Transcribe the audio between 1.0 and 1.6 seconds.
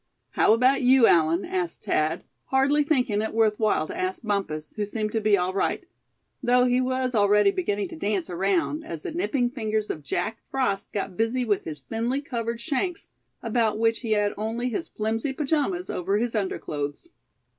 Allan?"